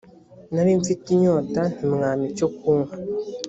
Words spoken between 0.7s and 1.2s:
mfite